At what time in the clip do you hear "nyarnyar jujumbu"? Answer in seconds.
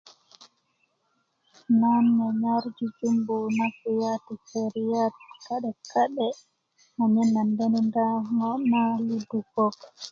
2.15-3.35